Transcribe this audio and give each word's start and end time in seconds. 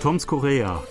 Toms 0.00 0.26
Korea. 0.26 0.82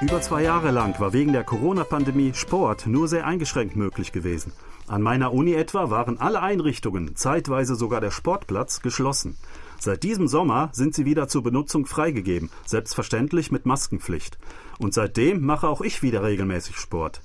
Über 0.00 0.20
zwei 0.22 0.42
Jahre 0.42 0.70
lang 0.70 0.98
war 0.98 1.12
wegen 1.12 1.32
der 1.32 1.44
Corona-Pandemie 1.44 2.32
Sport 2.34 2.86
nur 2.86 3.06
sehr 3.06 3.26
eingeschränkt 3.26 3.76
möglich 3.76 4.12
gewesen. 4.12 4.52
An 4.88 5.02
meiner 5.02 5.32
Uni 5.32 5.52
etwa 5.52 5.90
waren 5.90 6.18
alle 6.18 6.40
Einrichtungen, 6.40 7.16
zeitweise 7.16 7.74
sogar 7.74 8.00
der 8.00 8.10
Sportplatz, 8.10 8.80
geschlossen. 8.80 9.36
Seit 9.78 10.02
diesem 10.02 10.26
Sommer 10.26 10.70
sind 10.72 10.94
sie 10.94 11.04
wieder 11.04 11.28
zur 11.28 11.42
Benutzung 11.42 11.86
freigegeben, 11.86 12.50
selbstverständlich 12.64 13.52
mit 13.52 13.66
Maskenpflicht. 13.66 14.38
Und 14.78 14.94
seitdem 14.94 15.44
mache 15.44 15.68
auch 15.68 15.82
ich 15.82 16.02
wieder 16.02 16.22
regelmäßig 16.22 16.76
Sport. 16.76 17.20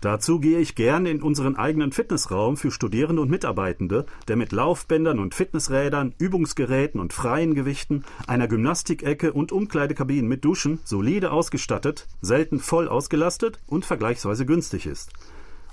Dazu 0.00 0.40
gehe 0.40 0.58
ich 0.58 0.74
gern 0.74 1.04
in 1.04 1.20
unseren 1.20 1.56
eigenen 1.56 1.92
Fitnessraum 1.92 2.56
für 2.56 2.70
Studierende 2.70 3.20
und 3.20 3.30
Mitarbeitende, 3.30 4.06
der 4.28 4.36
mit 4.36 4.50
Laufbändern 4.50 5.18
und 5.18 5.34
Fitnessrädern, 5.34 6.14
Übungsgeräten 6.18 7.00
und 7.00 7.12
freien 7.12 7.54
Gewichten, 7.54 8.04
einer 8.26 8.48
Gymnastikecke 8.48 9.32
und 9.34 9.52
Umkleidekabinen 9.52 10.26
mit 10.26 10.44
Duschen 10.44 10.80
solide 10.84 11.32
ausgestattet, 11.32 12.08
selten 12.22 12.60
voll 12.60 12.88
ausgelastet 12.88 13.58
und 13.66 13.84
vergleichsweise 13.84 14.46
günstig 14.46 14.86
ist. 14.86 15.12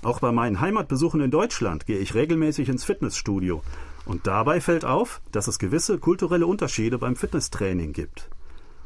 Auch 0.02 0.20
bei 0.20 0.30
meinen 0.30 0.60
Heimatbesuchen 0.60 1.22
in 1.22 1.30
Deutschland 1.30 1.86
gehe 1.86 1.98
ich 1.98 2.14
regelmäßig 2.14 2.68
ins 2.68 2.84
Fitnessstudio. 2.84 3.62
Und 4.04 4.26
dabei 4.26 4.60
fällt 4.60 4.84
auf, 4.84 5.20
dass 5.32 5.48
es 5.48 5.58
gewisse 5.58 5.98
kulturelle 5.98 6.46
Unterschiede 6.46 6.98
beim 6.98 7.16
Fitnesstraining 7.16 7.92
gibt. 7.94 8.28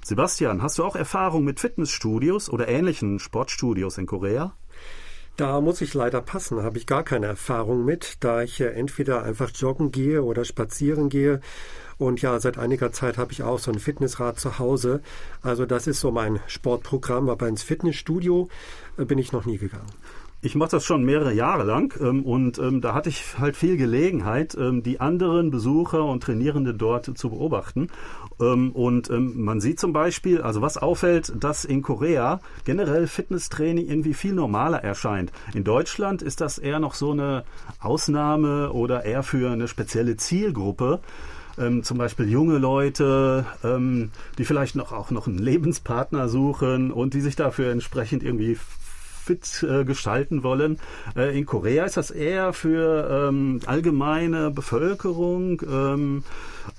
Sebastian, 0.04 0.62
hast 0.62 0.78
du 0.78 0.84
auch 0.84 0.96
Erfahrung 0.96 1.44
mit 1.44 1.60
Fitnessstudios 1.60 2.50
oder 2.50 2.66
ähnlichen 2.66 3.18
Sportstudios 3.18 3.98
in 3.98 4.06
Korea? 4.06 4.56
Da 5.36 5.62
muss 5.62 5.80
ich 5.80 5.94
leider 5.94 6.20
passen, 6.20 6.62
habe 6.62 6.76
ich 6.76 6.86
gar 6.86 7.04
keine 7.04 7.26
Erfahrung 7.26 7.84
mit, 7.86 8.16
da 8.20 8.42
ich 8.42 8.60
entweder 8.60 9.22
einfach 9.22 9.50
joggen 9.50 9.90
gehe 9.90 10.22
oder 10.22 10.44
spazieren 10.44 11.08
gehe. 11.08 11.40
Und 11.96 12.20
ja, 12.20 12.38
seit 12.38 12.58
einiger 12.58 12.92
Zeit 12.92 13.16
habe 13.16 13.32
ich 13.32 13.42
auch 13.42 13.58
so 13.58 13.70
ein 13.70 13.78
Fitnessrad 13.78 14.38
zu 14.38 14.58
Hause. 14.58 15.00
Also 15.40 15.64
das 15.64 15.86
ist 15.86 16.00
so 16.00 16.10
mein 16.10 16.40
Sportprogramm, 16.48 17.30
aber 17.30 17.48
ins 17.48 17.62
Fitnessstudio 17.62 18.48
äh, 18.98 19.04
bin 19.04 19.18
ich 19.18 19.32
noch 19.32 19.46
nie 19.46 19.56
gegangen. 19.56 19.90
Ich 20.44 20.56
mache 20.56 20.72
das 20.72 20.84
schon 20.84 21.04
mehrere 21.04 21.32
Jahre 21.32 21.62
lang 21.62 21.94
ähm, 22.00 22.24
und 22.24 22.58
ähm, 22.58 22.80
da 22.80 22.94
hatte 22.94 23.08
ich 23.08 23.38
halt 23.38 23.56
viel 23.56 23.76
Gelegenheit, 23.76 24.56
ähm, 24.58 24.82
die 24.82 24.98
anderen 24.98 25.52
Besucher 25.52 26.04
und 26.04 26.24
Trainierende 26.24 26.74
dort 26.74 27.16
zu 27.16 27.30
beobachten. 27.30 27.86
Ähm, 28.40 28.72
und 28.72 29.08
ähm, 29.08 29.44
man 29.44 29.60
sieht 29.60 29.78
zum 29.78 29.92
Beispiel, 29.92 30.42
also 30.42 30.60
was 30.60 30.78
auffällt, 30.78 31.32
dass 31.38 31.64
in 31.64 31.80
Korea 31.80 32.40
generell 32.64 33.06
Fitnesstraining 33.06 33.86
irgendwie 33.86 34.14
viel 34.14 34.32
normaler 34.32 34.82
erscheint. 34.82 35.30
In 35.54 35.62
Deutschland 35.62 36.22
ist 36.22 36.40
das 36.40 36.58
eher 36.58 36.80
noch 36.80 36.94
so 36.94 37.12
eine 37.12 37.44
Ausnahme 37.78 38.72
oder 38.72 39.04
eher 39.04 39.22
für 39.22 39.48
eine 39.52 39.68
spezielle 39.68 40.16
Zielgruppe. 40.16 40.98
Ähm, 41.56 41.84
zum 41.84 41.98
Beispiel 41.98 42.28
junge 42.28 42.58
Leute, 42.58 43.46
ähm, 43.62 44.10
die 44.38 44.44
vielleicht 44.44 44.74
noch 44.74 44.90
auch 44.90 45.12
noch 45.12 45.28
einen 45.28 45.38
Lebenspartner 45.38 46.28
suchen 46.28 46.90
und 46.90 47.14
die 47.14 47.20
sich 47.20 47.36
dafür 47.36 47.70
entsprechend 47.70 48.24
irgendwie 48.24 48.56
fit 49.22 49.64
äh, 49.68 49.84
gestalten 49.84 50.42
wollen. 50.42 50.78
Äh, 51.16 51.38
in 51.38 51.46
Korea 51.46 51.84
ist 51.84 51.96
das 51.96 52.10
eher 52.10 52.52
für 52.52 53.28
ähm, 53.28 53.60
allgemeine 53.66 54.50
Bevölkerung. 54.50 55.62
Ähm, 55.62 56.24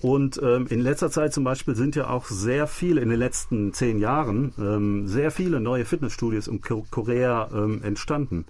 und 0.02 0.39
ähm, 0.41 0.67
in 0.69 0.80
letzter 0.80 1.09
Zeit 1.09 1.33
zum 1.33 1.44
Beispiel 1.44 1.75
sind 1.75 1.95
ja 1.95 2.09
auch 2.09 2.25
sehr 2.25 2.67
viele, 2.67 3.02
in 3.02 3.09
den 3.09 3.19
letzten 3.19 3.73
zehn 3.73 4.00
Jahren, 4.00 4.53
ähm, 4.58 5.08
sehr 5.08 5.31
viele 5.31 5.59
neue 5.59 5.85
Fitnessstudios 5.85 6.47
in 6.47 6.61
Korea 6.61 7.50
ähm, 7.53 7.81
entstanden. 7.83 8.45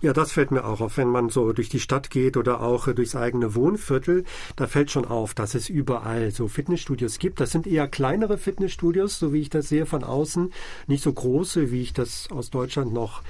Ja, 0.00 0.12
das 0.12 0.32
fällt 0.32 0.50
mir 0.50 0.64
auch 0.64 0.80
auf, 0.80 0.96
wenn 0.96 1.08
man 1.08 1.28
so 1.28 1.52
durch 1.52 1.68
die 1.68 1.80
Stadt 1.80 2.10
geht 2.10 2.36
oder 2.36 2.60
auch 2.60 2.86
durchs 2.92 3.16
eigene 3.16 3.54
Wohnviertel. 3.54 4.24
Da 4.56 4.66
fällt 4.66 4.90
schon 4.90 5.04
auf, 5.04 5.34
dass 5.34 5.54
es 5.54 5.68
überall 5.68 6.30
so 6.30 6.48
Fitnessstudios 6.48 7.18
gibt. 7.18 7.40
Das 7.40 7.50
sind 7.50 7.66
eher 7.66 7.88
kleinere 7.88 8.38
Fitnessstudios, 8.38 9.18
so 9.18 9.32
wie 9.32 9.40
ich 9.40 9.50
das 9.50 9.68
sehe 9.68 9.86
von 9.86 10.04
außen. 10.04 10.52
Nicht 10.86 11.02
so 11.02 11.12
große, 11.12 11.70
wie 11.70 11.82
ich 11.82 11.92
das 11.92 12.28
aus 12.30 12.50
Deutschland 12.50 12.92
noch 12.92 13.22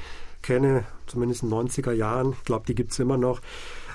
kenne, 0.42 0.84
zumindest 1.06 1.42
in 1.42 1.50
den 1.50 1.58
90er 1.58 1.92
Jahren. 1.92 2.32
Ich 2.32 2.44
glaube, 2.44 2.66
die 2.66 2.74
gibt's 2.74 2.98
immer 2.98 3.18
noch. 3.18 3.40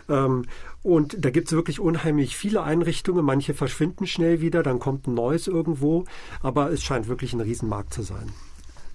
Ähm, 0.09 0.45
und 0.83 1.23
da 1.23 1.29
gibt's 1.29 1.51
wirklich 1.51 1.79
unheimlich 1.79 2.35
viele 2.35 2.63
Einrichtungen. 2.63 3.23
Manche 3.23 3.53
verschwinden 3.53 4.07
schnell 4.07 4.41
wieder, 4.41 4.63
dann 4.63 4.79
kommt 4.79 5.07
ein 5.07 5.13
neues 5.13 5.47
irgendwo. 5.47 6.05
Aber 6.41 6.71
es 6.71 6.83
scheint 6.83 7.07
wirklich 7.07 7.33
ein 7.33 7.41
Riesenmarkt 7.41 7.93
zu 7.93 8.01
sein. 8.01 8.31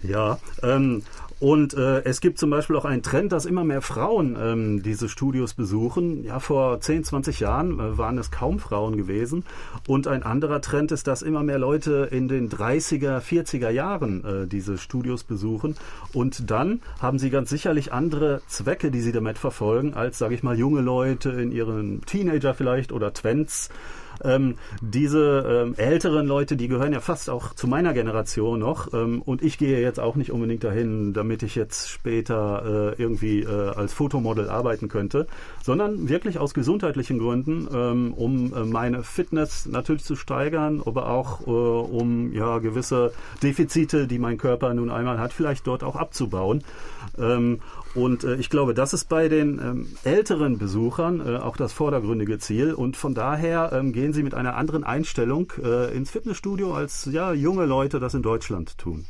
Ja, 0.03 0.39
ähm, 0.63 1.03
und 1.39 1.75
äh, 1.75 2.03
es 2.05 2.23
gibt 2.23 2.39
zum 2.39 2.49
Beispiel 2.49 2.77
auch 2.77 2.87
einen 2.87 3.03
Trend, 3.03 3.31
dass 3.33 3.45
immer 3.45 3.63
mehr 3.63 3.83
Frauen 3.83 4.37
ähm, 4.41 4.83
diese 4.83 5.09
Studios 5.11 5.53
besuchen. 5.53 6.25
Ja, 6.25 6.41
vor 6.41 6.81
10, 6.81 7.05
20 7.05 7.41
Jahren 7.41 7.79
äh, 7.79 7.99
waren 7.99 8.17
es 8.17 8.31
kaum 8.31 8.59
Frauen 8.59 8.97
gewesen. 8.97 9.45
Und 9.87 10.09
ein 10.09 10.23
anderer 10.23 10.63
Trend 10.63 10.93
ist, 10.93 11.07
dass 11.07 11.21
immer 11.21 11.43
mehr 11.43 11.59
Leute 11.59 12.09
in 12.11 12.29
den 12.29 12.49
30er, 12.49 13.21
40er 13.21 13.69
Jahren 13.69 14.25
äh, 14.25 14.47
diese 14.47 14.79
Studios 14.79 15.25
besuchen. 15.25 15.77
Und 16.15 16.51
dann 16.51 16.81
haben 17.01 17.19
sie 17.19 17.29
ganz 17.29 17.51
sicherlich 17.51 17.93
andere 17.93 18.41
Zwecke, 18.47 18.91
die 18.91 19.01
sie 19.01 19.13
damit 19.13 19.37
verfolgen, 19.37 19.93
als, 19.93 20.17
sage 20.17 20.35
ich 20.35 20.43
mal, 20.43 20.59
junge 20.59 20.81
Leute 20.81 21.31
in 21.31 21.53
ihren 21.53 22.01
Teenager 22.07 22.55
vielleicht 22.55 22.93
oder 22.93 23.13
Twents. 23.13 23.69
Ähm, 24.25 24.57
diese 24.81 25.65
ähm, 25.67 25.75
älteren 25.77 26.27
Leute, 26.27 26.57
die 26.57 26.69
gehören 26.69 26.93
ja 26.93 27.01
fast 27.01 27.29
auch 27.31 27.55
zu 27.55 27.67
meiner 27.67 27.93
Generation 27.93 28.59
noch. 28.59 28.93
Ähm, 28.93 29.23
und 29.23 29.43
ich 29.43 29.59
gehe 29.59 29.81
jetzt 29.81 30.01
auch 30.01 30.17
nicht 30.17 30.33
unbedingt 30.33 30.65
dahin, 30.65 31.13
damit 31.13 31.26
ich 31.47 31.55
jetzt 31.55 31.89
später 31.91 32.95
äh, 32.97 33.03
irgendwie 33.03 33.41
äh, 33.41 33.71
als 33.71 33.93
Fotomodel 33.93 34.49
arbeiten 34.49 34.89
könnte, 34.89 35.27
sondern 35.63 36.09
wirklich 36.09 36.39
aus 36.39 36.55
gesundheitlichen 36.55 37.19
Gründen, 37.19 37.69
ähm, 37.73 38.15
um 38.15 38.55
äh, 38.55 38.65
meine 38.65 39.03
Fitness 39.03 39.67
natürlich 39.67 40.05
zu 40.05 40.17
steigern, 40.17 40.83
aber 40.85 41.09
auch 41.09 41.47
äh, 41.47 41.51
um 41.51 42.33
ja 42.33 42.59
gewisse 42.59 43.13
Defizite, 43.43 44.07
die 44.07 44.19
mein 44.19 44.39
Körper 44.39 44.73
nun 44.75 44.91
einmal 44.91 45.19
hat, 45.19 45.33
vielleicht 45.33 45.67
dort 45.67 45.83
auch 45.83 45.97
abzubauen. 45.97 46.63
Ähm, 47.19 47.61
und 47.95 48.25
äh, 48.25 48.37
ich 48.37 48.51
glaube, 48.51 48.75
das 48.75 48.93
ist 48.93 49.09
bei 49.09 49.29
den 49.29 49.59
ähm, 49.59 49.89
älteren 50.05 50.59
Besuchern 50.59 51.21
äh, 51.21 51.39
auch 51.39 51.57
das 51.57 51.73
vordergründige 51.73 52.39
Ziel. 52.39 52.75
Und 52.75 52.97
von 52.97 53.15
daher 53.15 53.73
ähm, 53.73 53.93
gehen 53.93 54.13
sie 54.13 54.23
mit 54.23 54.35
einer 54.35 54.57
anderen 54.57 54.85
Einstellung 54.85 55.53
ins 55.93 56.11
Fitnessstudio, 56.11 56.75
als 56.75 57.09
ja 57.11 57.33
junge 57.33 57.65
Leute 57.65 58.01
das 58.01 58.15
in 58.15 58.23
Deutschland 58.23 58.79
tun. 58.79 59.07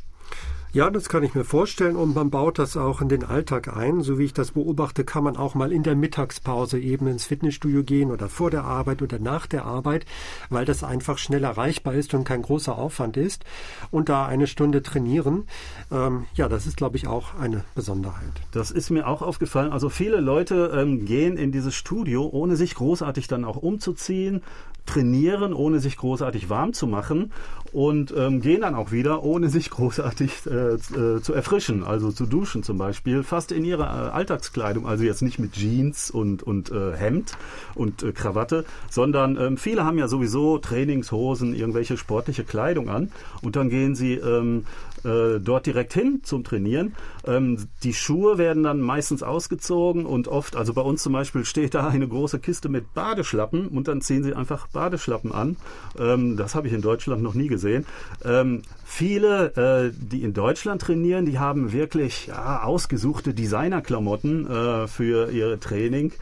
Ja, 0.77 0.91
das 0.91 1.09
kann 1.09 1.23
ich 1.23 1.33
mir 1.33 1.43
vorstellen 1.43 1.95
und 1.95 2.13
man 2.13 2.29
baut 2.29 2.59
das 2.59 2.77
auch 2.77 3.01
in 3.01 3.09
den 3.09 3.23
Alltag 3.23 3.75
ein. 3.75 4.01
So 4.01 4.19
wie 4.19 4.25
ich 4.25 4.33
das 4.33 4.51
beobachte, 4.51 5.03
kann 5.03 5.23
man 5.23 5.35
auch 5.35 5.55
mal 5.55 5.71
in 5.71 5.81
der 5.81 5.95
Mittagspause 5.95 6.77
eben 6.77 7.07
ins 7.07 7.25
Fitnessstudio 7.25 7.83
gehen 7.83 8.11
oder 8.11 8.29
vor 8.29 8.51
der 8.51 8.63
Arbeit 8.63 9.01
oder 9.01 9.17
nach 9.17 9.47
der 9.47 9.65
Arbeit, 9.65 10.05
weil 10.51 10.65
das 10.65 10.83
einfach 10.83 11.17
schnell 11.17 11.43
erreichbar 11.43 11.95
ist 11.95 12.13
und 12.13 12.25
kein 12.25 12.43
großer 12.43 12.77
Aufwand 12.77 13.17
ist 13.17 13.43
und 13.89 14.07
da 14.07 14.27
eine 14.27 14.45
Stunde 14.45 14.83
trainieren. 14.83 15.47
Ähm, 15.91 16.27
ja, 16.35 16.47
das 16.47 16.67
ist, 16.67 16.77
glaube 16.77 16.97
ich, 16.97 17.07
auch 17.07 17.33
eine 17.39 17.63
Besonderheit. 17.73 18.33
Das 18.51 18.69
ist 18.69 18.91
mir 18.91 19.07
auch 19.07 19.23
aufgefallen. 19.23 19.71
Also 19.71 19.89
viele 19.89 20.19
Leute 20.19 20.73
ähm, 20.75 21.05
gehen 21.05 21.37
in 21.37 21.51
dieses 21.51 21.73
Studio, 21.73 22.29
ohne 22.31 22.55
sich 22.55 22.75
großartig 22.75 23.27
dann 23.27 23.45
auch 23.45 23.57
umzuziehen, 23.57 24.43
trainieren, 24.87 25.53
ohne 25.53 25.79
sich 25.79 25.97
großartig 25.97 26.49
warm 26.49 26.73
zu 26.73 26.87
machen 26.87 27.31
und 27.71 28.13
ähm, 28.17 28.41
gehen 28.41 28.61
dann 28.61 28.73
auch 28.73 28.91
wieder, 28.91 29.23
ohne 29.23 29.49
sich 29.49 29.69
großartig 29.69 30.47
äh, 30.47 30.73
äh, 30.75 31.21
zu 31.21 31.33
erfrischen, 31.33 31.83
also 31.83 32.11
zu 32.11 32.25
duschen 32.25 32.63
zum 32.63 32.77
Beispiel, 32.77 33.23
fast 33.23 33.51
in 33.51 33.63
ihrer 33.63 33.83
äh, 33.83 34.09
Alltagskleidung, 34.09 34.87
also 34.87 35.03
jetzt 35.03 35.21
nicht 35.21 35.37
mit 35.37 35.53
Jeans 35.53 36.09
und, 36.09 36.41
und 36.41 36.71
äh, 36.71 36.95
Hemd 36.95 37.37
und 37.75 38.03
äh, 38.03 38.13
Krawatte, 38.13 38.65
sondern 38.89 39.37
ähm, 39.37 39.57
viele 39.57 39.83
haben 39.83 39.97
ja 39.97 40.07
sowieso 40.07 40.57
Trainingshosen, 40.57 41.53
irgendwelche 41.53 41.97
sportliche 41.97 42.43
Kleidung 42.43 42.89
an 42.89 43.11
und 43.41 43.55
dann 43.55 43.69
gehen 43.69 43.95
sie 43.95 44.13
ähm, 44.15 44.65
äh, 45.03 45.39
dort 45.39 45.65
direkt 45.65 45.93
hin 45.93 46.21
zum 46.23 46.43
Trainieren. 46.43 46.95
Ähm, 47.25 47.67
die 47.83 47.93
Schuhe 47.93 48.37
werden 48.37 48.63
dann 48.63 48.81
meistens 48.81 49.23
ausgezogen 49.23 50.05
und 50.05 50.27
oft, 50.27 50.55
also 50.55 50.73
bei 50.73 50.81
uns 50.81 51.03
zum 51.03 51.13
Beispiel 51.13 51.45
steht 51.45 51.75
da 51.75 51.87
eine 51.87 52.07
große 52.07 52.39
Kiste 52.39 52.69
mit 52.69 52.93
Badeschlappen 52.93 53.67
und 53.67 53.87
dann 53.87 54.01
ziehen 54.01 54.23
sie 54.23 54.33
einfach 54.33 54.67
Badeschlappen 54.67 55.31
an. 55.31 55.57
Ähm, 55.99 56.37
das 56.37 56.55
habe 56.55 56.67
ich 56.67 56.73
in 56.73 56.81
Deutschland 56.81 57.21
noch 57.21 57.33
nie 57.33 57.47
gesehen. 57.47 57.85
Ähm, 58.23 58.61
viele, 58.85 59.55
äh, 59.55 59.93
die 59.95 60.23
in 60.23 60.33
Deutschland 60.33 60.81
trainieren, 60.81 61.25
die 61.25 61.39
haben 61.39 61.71
wirklich 61.71 62.27
ja, 62.27 62.63
ausgesuchte 62.63 63.33
Designerklamotten 63.33 64.47
äh, 64.49 64.87
für 64.87 65.31
ihr 65.31 65.59
Training 65.59 66.13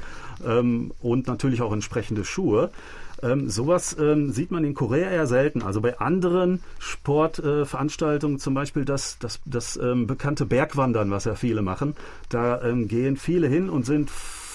ähm, 0.45 0.91
und 1.01 1.27
natürlich 1.27 1.61
auch 1.61 1.71
entsprechende 1.71 2.25
Schuhe. 2.25 2.71
Ähm, 3.25 3.49
sowas 3.49 3.95
ähm, 3.99 4.31
sieht 4.31 4.51
man 4.51 4.63
in 4.63 4.75
Korea 4.75 5.09
eher 5.09 5.27
selten. 5.27 5.63
Also 5.63 5.81
bei 5.81 5.97
anderen 5.99 6.61
Sportveranstaltungen, 6.79 8.37
äh, 8.37 8.39
zum 8.39 8.53
Beispiel 8.53 8.85
das, 8.85 9.17
das, 9.19 9.39
das 9.45 9.77
ähm, 9.77 10.05
bekannte 10.05 10.45
Bergwandern, 10.45 11.09
was 11.09 11.25
ja 11.25 11.35
viele 11.35 11.61
machen, 11.61 11.95
da 12.29 12.61
ähm, 12.61 12.87
gehen 12.87 13.17
viele 13.17 13.47
hin 13.47 13.69
und 13.69 13.85
sind 13.85 14.11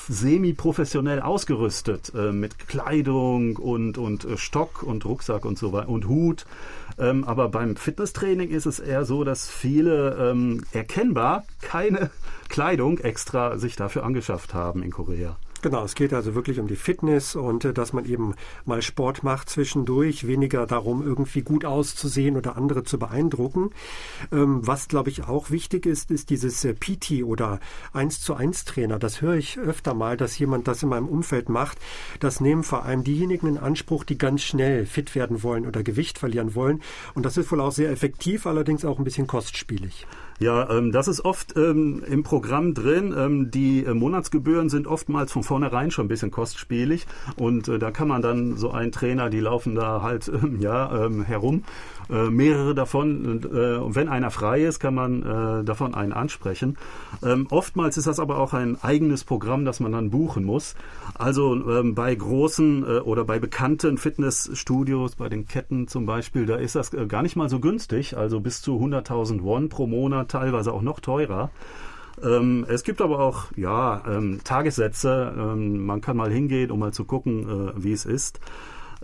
semi-professionell 0.08 1.20
ausgerüstet 1.20 2.12
äh, 2.14 2.32
mit 2.32 2.58
Kleidung 2.58 3.56
und, 3.56 3.98
und 3.98 4.24
äh, 4.24 4.36
Stock 4.36 4.82
und 4.82 5.04
Rucksack 5.04 5.44
und 5.44 5.58
so 5.58 5.72
weiter 5.72 5.88
und 5.88 6.08
Hut. 6.08 6.46
Ähm, 6.98 7.24
aber 7.24 7.48
beim 7.48 7.76
Fitnesstraining 7.76 8.50
ist 8.50 8.66
es 8.66 8.78
eher 8.78 9.04
so, 9.04 9.24
dass 9.24 9.48
viele 9.48 10.16
ähm, 10.30 10.64
erkennbar 10.72 11.44
keine 11.60 12.10
Kleidung 12.48 12.98
extra 12.98 13.58
sich 13.58 13.76
dafür 13.76 14.04
angeschafft 14.04 14.54
haben 14.54 14.82
in 14.82 14.90
Korea. 14.90 15.36
Genau, 15.62 15.84
es 15.84 15.94
geht 15.94 16.14
also 16.14 16.34
wirklich 16.34 16.58
um 16.58 16.68
die 16.68 16.76
Fitness 16.76 17.36
und 17.36 17.66
äh, 17.66 17.74
dass 17.74 17.92
man 17.92 18.06
eben 18.06 18.34
mal 18.64 18.80
Sport 18.80 19.22
macht 19.22 19.50
zwischendurch, 19.50 20.26
weniger 20.26 20.66
darum, 20.66 21.02
irgendwie 21.02 21.42
gut 21.42 21.66
auszusehen 21.66 22.38
oder 22.38 22.56
andere 22.56 22.82
zu 22.82 22.98
beeindrucken. 22.98 23.70
Ähm, 24.32 24.66
was, 24.66 24.88
glaube 24.88 25.10
ich, 25.10 25.24
auch 25.28 25.50
wichtig 25.50 25.84
ist, 25.84 26.10
ist 26.10 26.30
dieses 26.30 26.64
äh, 26.64 26.72
PT 26.72 27.24
oder 27.24 27.60
1 27.92 28.22
zu 28.22 28.34
1 28.34 28.64
Trainer. 28.64 28.98
Das 28.98 29.20
höre 29.20 29.34
ich 29.34 29.58
öfter 29.58 29.92
mal, 29.92 30.16
dass 30.16 30.38
jemand 30.38 30.66
das 30.66 30.82
in 30.82 30.88
meinem 30.88 31.08
Umfeld 31.08 31.50
macht. 31.50 31.78
Das 32.20 32.40
nehmen 32.40 32.62
vor 32.62 32.84
allem 32.84 33.04
diejenigen 33.04 33.46
in 33.46 33.58
Anspruch, 33.58 34.04
die 34.04 34.16
ganz 34.16 34.40
schnell 34.40 34.86
fit 34.86 35.14
werden 35.14 35.42
wollen 35.42 35.66
oder 35.66 35.82
Gewicht 35.82 36.18
verlieren 36.18 36.54
wollen. 36.54 36.80
Und 37.14 37.26
das 37.26 37.36
ist 37.36 37.52
wohl 37.52 37.60
auch 37.60 37.72
sehr 37.72 37.90
effektiv, 37.90 38.46
allerdings 38.46 38.86
auch 38.86 38.98
ein 38.98 39.04
bisschen 39.04 39.26
kostspielig. 39.26 40.06
Ja, 40.40 40.70
ähm, 40.70 40.90
das 40.90 41.06
ist 41.06 41.22
oft 41.22 41.54
ähm, 41.58 42.02
im 42.06 42.22
Programm 42.22 42.72
drin. 42.72 43.50
Die 43.52 43.84
äh, 43.84 43.92
Monatsgebühren 43.92 44.70
sind 44.70 44.86
oftmals 44.86 45.32
von 45.32 45.42
vornherein 45.50 45.90
schon 45.90 46.04
ein 46.04 46.08
bisschen 46.08 46.30
kostspielig 46.30 47.08
und 47.34 47.66
äh, 47.66 47.80
da 47.80 47.90
kann 47.90 48.06
man 48.06 48.22
dann 48.22 48.56
so 48.56 48.70
einen 48.70 48.92
Trainer, 48.92 49.30
die 49.30 49.40
laufen 49.40 49.74
da 49.74 50.00
halt 50.00 50.28
ähm, 50.42 50.60
ja 50.60 51.06
ähm, 51.06 51.24
herum, 51.24 51.64
äh, 52.08 52.30
mehrere 52.30 52.72
davon. 52.72 53.26
Und 53.26 53.46
äh, 53.46 53.94
wenn 53.94 54.08
einer 54.08 54.30
frei 54.30 54.62
ist, 54.62 54.78
kann 54.78 54.94
man 54.94 55.22
äh, 55.22 55.64
davon 55.64 55.92
einen 55.96 56.12
ansprechen. 56.12 56.76
Ähm, 57.24 57.48
oftmals 57.50 57.96
ist 57.96 58.06
das 58.06 58.20
aber 58.20 58.38
auch 58.38 58.52
ein 58.54 58.78
eigenes 58.80 59.24
Programm, 59.24 59.64
das 59.64 59.80
man 59.80 59.90
dann 59.90 60.10
buchen 60.10 60.44
muss. 60.44 60.76
Also 61.14 61.54
ähm, 61.54 61.96
bei 61.96 62.14
großen 62.14 62.84
äh, 62.84 62.86
oder 63.00 63.24
bei 63.24 63.40
bekannten 63.40 63.98
Fitnessstudios, 63.98 65.16
bei 65.16 65.28
den 65.28 65.48
Ketten 65.48 65.88
zum 65.88 66.06
Beispiel, 66.06 66.46
da 66.46 66.56
ist 66.56 66.76
das 66.76 66.94
äh, 66.94 67.06
gar 67.06 67.22
nicht 67.22 67.34
mal 67.34 67.48
so 67.48 67.58
günstig. 67.58 68.16
Also 68.16 68.38
bis 68.38 68.62
zu 68.62 68.78
100.000 68.78 69.42
Won 69.42 69.68
pro 69.68 69.88
Monat 69.88 70.30
teilweise 70.30 70.72
auch 70.72 70.82
noch 70.82 71.00
teurer. 71.00 71.50
Ähm, 72.22 72.66
es 72.68 72.84
gibt 72.84 73.00
aber 73.00 73.20
auch 73.20 73.46
ja, 73.56 74.02
ähm, 74.06 74.40
Tagessätze. 74.44 75.34
Ähm, 75.36 75.84
man 75.84 76.00
kann 76.00 76.16
mal 76.16 76.30
hingehen, 76.30 76.70
um 76.70 76.78
mal 76.78 76.92
zu 76.92 77.04
gucken, 77.04 77.70
äh, 77.70 77.82
wie 77.82 77.92
es 77.92 78.04
ist. 78.04 78.40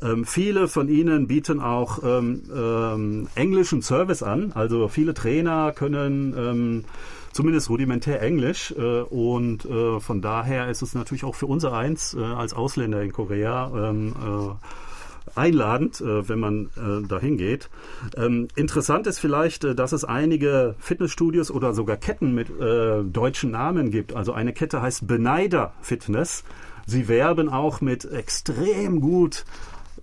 Ähm, 0.02 0.24
viele 0.26 0.68
von 0.68 0.88
ihnen 0.88 1.26
bieten 1.26 1.60
auch 1.60 2.02
ähm, 2.04 2.42
ähm, 2.54 3.28
englischen 3.34 3.80
Service 3.80 4.22
an. 4.22 4.52
Also 4.52 4.88
viele 4.88 5.14
Trainer 5.14 5.72
können 5.72 6.84
zumindest 7.36 7.68
rudimentär 7.68 8.22
Englisch. 8.22 8.74
Äh, 8.76 9.02
und 9.02 9.64
äh, 9.66 10.00
von 10.00 10.22
daher 10.22 10.68
ist 10.68 10.82
es 10.82 10.94
natürlich 10.94 11.24
auch 11.24 11.34
für 11.34 11.46
unser 11.46 11.72
eins 11.74 12.14
äh, 12.14 12.20
als 12.20 12.54
Ausländer 12.54 13.02
in 13.02 13.12
Korea 13.12 13.90
äh, 13.90 14.50
einladend, 15.34 16.00
äh, 16.00 16.28
wenn 16.28 16.38
man 16.38 16.70
äh, 16.76 17.06
dahin 17.06 17.36
geht. 17.36 17.68
Ähm, 18.16 18.48
interessant 18.54 19.06
ist 19.06 19.18
vielleicht, 19.18 19.64
äh, 19.64 19.74
dass 19.74 19.92
es 19.92 20.04
einige 20.04 20.74
Fitnessstudios 20.78 21.50
oder 21.50 21.74
sogar 21.74 21.96
Ketten 21.96 22.34
mit 22.34 22.48
äh, 22.50 23.02
deutschen 23.02 23.50
Namen 23.50 23.90
gibt. 23.90 24.14
Also 24.14 24.32
eine 24.32 24.52
Kette 24.52 24.82
heißt 24.82 25.06
Beneider 25.06 25.74
Fitness. 25.80 26.44
Sie 26.86 27.08
werben 27.08 27.48
auch 27.48 27.80
mit 27.80 28.04
extrem 28.04 29.00
gut 29.00 29.44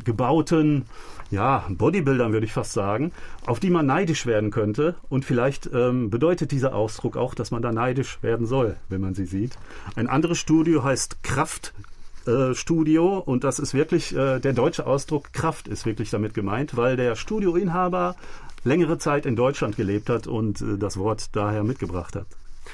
gebauten 0.03 0.85
ja, 1.33 1.65
Bodybuildern 1.67 2.31
würde 2.31 2.45
ich 2.45 2.53
fast 2.53 2.73
sagen, 2.73 3.11
auf 3.47 3.59
die 3.59 3.71
man 3.71 3.87
neidisch 3.87 4.27
werden 4.27 4.51
könnte. 4.51 4.95
Und 5.09 5.25
vielleicht 5.25 5.67
ähm, 5.73 6.11
bedeutet 6.11 6.51
dieser 6.51 6.75
Ausdruck 6.75 7.17
auch, 7.17 7.33
dass 7.33 7.49
man 7.49 7.63
da 7.63 7.71
neidisch 7.71 8.21
werden 8.21 8.45
soll, 8.45 8.77
wenn 8.87 9.01
man 9.01 9.15
sie 9.15 9.25
sieht. 9.25 9.57
Ein 9.95 10.07
anderes 10.07 10.37
Studio 10.37 10.83
heißt 10.83 11.23
Kraft 11.23 11.73
äh, 12.27 12.53
Studio 12.53 13.17
und 13.19 13.43
das 13.43 13.59
ist 13.59 13.73
wirklich, 13.73 14.15
äh, 14.15 14.39
der 14.39 14.53
deutsche 14.53 14.87
Ausdruck 14.87 15.33
Kraft 15.33 15.67
ist 15.67 15.85
wirklich 15.85 16.09
damit 16.09 16.33
gemeint, 16.33 16.77
weil 16.77 16.95
der 16.95 17.15
Studioinhaber 17.15 18.15
längere 18.63 18.97
Zeit 18.97 19.25
in 19.25 19.35
Deutschland 19.35 19.75
gelebt 19.75 20.09
hat 20.09 20.27
und 20.27 20.61
äh, 20.61 20.77
das 20.77 20.97
Wort 20.97 21.35
daher 21.35 21.63
mitgebracht 21.63 22.15
hat. 22.15 22.27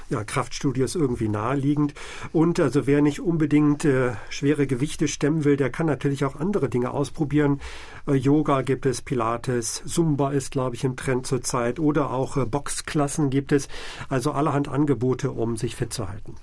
Ja, 0.10 0.24
Kraftstudio 0.24 0.86
ist 0.86 0.96
irgendwie 0.96 1.30
naheliegend. 1.30 1.94
Und 2.32 2.60
also 2.60 2.88
wer 2.88 3.02
nicht 3.02 3.20
unbedingt 3.20 3.86
äh, 3.86 4.14
schwere 4.30 4.68
Gewichte 4.68 5.08
stemmen 5.08 5.46
will, 5.46 5.58
der 5.58 5.70
kann 5.70 5.86
natürlich 5.86 6.26
auch 6.26 6.36
andere 6.36 6.70
Dinge 6.70 6.92
ausprobieren. 6.92 7.60
Äh, 8.08 8.14
Yoga 8.14 8.62
gibt 8.62 8.86
es, 8.86 9.02
Pilates, 9.02 9.84
Zumba 9.86 10.32
ist, 10.32 10.52
glaube 10.52 10.76
ich, 10.76 10.84
im 10.84 10.96
Trend 10.96 11.28
zurzeit 11.28 11.80
oder 11.80 12.12
auch 12.12 12.38
äh, 12.38 12.46
Boxklassen 12.46 13.30
gibt 13.30 13.52
es. 13.52 13.68
Also 14.10 14.32
allerhand 14.32 14.68
Angebote, 14.68 15.32
um 15.32 15.58
sich 15.58 15.76
fit 15.76 15.94
zu 15.94 16.08
halten. 16.08 16.36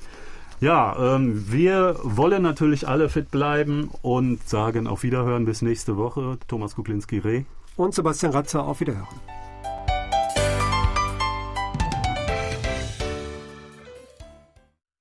Ja, 0.61 1.17
ähm, 1.17 1.51
wir 1.51 1.97
wollen 2.03 2.43
natürlich 2.43 2.89
alle 2.89 3.09
fit 3.09 3.31
bleiben 3.31 3.91
und 4.03 4.49
sagen 4.49 4.87
auf 4.87 5.03
Wiederhören 5.03 5.45
bis 5.45 5.61
nächste 5.61 5.97
Woche. 5.97 6.39
Thomas 6.49 6.75
Kuklinski-Reh. 6.75 7.45
Und 7.77 7.95
Sebastian 7.95 8.33
Ratzer, 8.33 8.65
auf 8.65 8.81
Wiederhören. 8.81 9.21